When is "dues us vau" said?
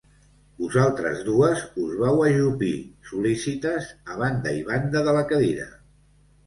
1.27-2.25